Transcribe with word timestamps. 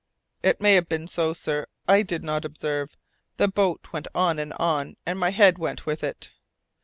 "It 0.41 0.59
may 0.61 0.73
have 0.73 0.89
been 0.89 1.07
so, 1.07 1.31
sir; 1.31 1.67
I 1.87 2.01
did 2.01 2.23
not 2.23 2.43
observe. 2.43 2.97
The 3.37 3.47
boat 3.47 3.89
went 3.93 4.07
on 4.15 4.39
and 4.39 4.51
on, 4.53 4.95
and 5.05 5.19
my 5.19 5.29
head 5.29 5.59
went 5.59 5.85
with 5.85 6.03
it." 6.03 6.31